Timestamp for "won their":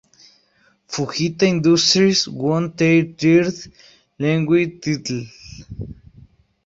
2.27-3.03